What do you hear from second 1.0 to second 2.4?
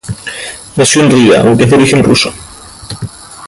en Riga, aunque es de origen ruso.